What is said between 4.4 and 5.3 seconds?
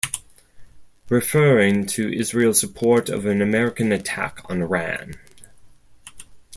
on Iran.